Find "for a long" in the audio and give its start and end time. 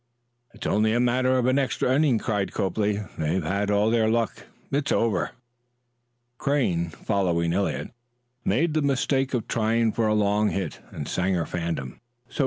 9.91-10.49